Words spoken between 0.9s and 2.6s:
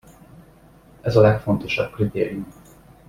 Ez a legfontosabb kritérium.